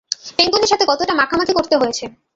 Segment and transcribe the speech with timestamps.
[0.37, 2.05] পেঙ্গুইনের সাথে কতোটা মাখামাখি করতে হয়েছে?